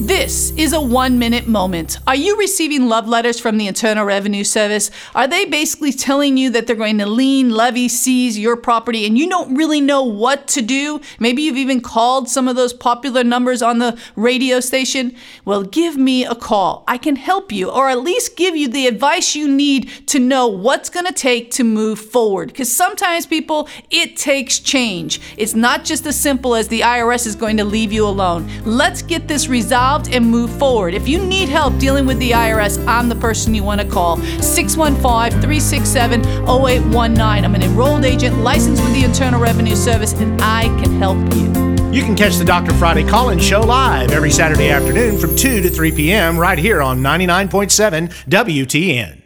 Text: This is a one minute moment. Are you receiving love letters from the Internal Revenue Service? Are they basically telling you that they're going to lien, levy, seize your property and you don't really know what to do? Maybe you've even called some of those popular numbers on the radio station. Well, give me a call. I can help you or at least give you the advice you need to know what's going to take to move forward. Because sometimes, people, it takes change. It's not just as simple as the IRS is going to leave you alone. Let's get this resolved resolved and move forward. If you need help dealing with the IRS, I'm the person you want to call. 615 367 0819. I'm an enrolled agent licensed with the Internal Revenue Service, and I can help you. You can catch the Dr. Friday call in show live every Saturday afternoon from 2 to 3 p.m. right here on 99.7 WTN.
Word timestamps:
This 0.00 0.52
is 0.52 0.72
a 0.72 0.80
one 0.80 1.18
minute 1.18 1.46
moment. 1.46 1.98
Are 2.06 2.16
you 2.16 2.38
receiving 2.38 2.88
love 2.88 3.06
letters 3.06 3.38
from 3.38 3.58
the 3.58 3.66
Internal 3.66 4.06
Revenue 4.06 4.44
Service? 4.44 4.90
Are 5.14 5.28
they 5.28 5.44
basically 5.44 5.92
telling 5.92 6.38
you 6.38 6.48
that 6.52 6.66
they're 6.66 6.74
going 6.74 6.96
to 6.98 7.06
lien, 7.06 7.50
levy, 7.50 7.86
seize 7.86 8.38
your 8.38 8.56
property 8.56 9.04
and 9.04 9.18
you 9.18 9.28
don't 9.28 9.54
really 9.54 9.78
know 9.78 10.02
what 10.02 10.48
to 10.48 10.62
do? 10.62 11.02
Maybe 11.18 11.42
you've 11.42 11.58
even 11.58 11.82
called 11.82 12.30
some 12.30 12.48
of 12.48 12.56
those 12.56 12.72
popular 12.72 13.22
numbers 13.22 13.60
on 13.60 13.78
the 13.78 13.98
radio 14.16 14.60
station. 14.60 15.14
Well, 15.44 15.64
give 15.64 15.98
me 15.98 16.24
a 16.24 16.34
call. 16.34 16.82
I 16.88 16.96
can 16.96 17.16
help 17.16 17.52
you 17.52 17.70
or 17.70 17.90
at 17.90 18.00
least 18.00 18.38
give 18.38 18.56
you 18.56 18.68
the 18.68 18.86
advice 18.86 19.34
you 19.36 19.46
need 19.48 19.90
to 20.06 20.18
know 20.18 20.46
what's 20.46 20.88
going 20.88 21.06
to 21.06 21.12
take 21.12 21.50
to 21.52 21.62
move 21.62 21.98
forward. 21.98 22.48
Because 22.48 22.74
sometimes, 22.74 23.26
people, 23.26 23.68
it 23.90 24.16
takes 24.16 24.60
change. 24.60 25.20
It's 25.36 25.54
not 25.54 25.84
just 25.84 26.06
as 26.06 26.18
simple 26.18 26.54
as 26.54 26.68
the 26.68 26.80
IRS 26.80 27.26
is 27.26 27.36
going 27.36 27.58
to 27.58 27.64
leave 27.64 27.92
you 27.92 28.06
alone. 28.06 28.48
Let's 28.64 29.02
get 29.02 29.28
this 29.28 29.46
resolved 29.46 29.89
resolved 29.90 30.14
and 30.14 30.30
move 30.30 30.50
forward. 30.56 30.94
If 30.94 31.08
you 31.08 31.18
need 31.18 31.48
help 31.48 31.76
dealing 31.78 32.06
with 32.06 32.18
the 32.18 32.30
IRS, 32.30 32.84
I'm 32.86 33.08
the 33.08 33.16
person 33.16 33.54
you 33.54 33.64
want 33.64 33.80
to 33.80 33.86
call. 33.86 34.18
615 34.40 35.40
367 35.40 36.20
0819. 36.24 37.44
I'm 37.44 37.54
an 37.54 37.62
enrolled 37.62 38.04
agent 38.04 38.38
licensed 38.38 38.82
with 38.84 38.92
the 38.94 39.04
Internal 39.04 39.40
Revenue 39.40 39.74
Service, 39.74 40.12
and 40.12 40.40
I 40.40 40.64
can 40.80 40.92
help 40.98 41.18
you. 41.34 41.50
You 41.90 42.02
can 42.02 42.14
catch 42.14 42.36
the 42.36 42.44
Dr. 42.44 42.72
Friday 42.74 43.04
call 43.04 43.30
in 43.30 43.40
show 43.40 43.62
live 43.62 44.12
every 44.12 44.30
Saturday 44.30 44.70
afternoon 44.70 45.18
from 45.18 45.34
2 45.34 45.60
to 45.62 45.68
3 45.68 45.92
p.m. 45.92 46.38
right 46.38 46.58
here 46.58 46.80
on 46.80 47.00
99.7 47.00 48.12
WTN. 48.28 49.19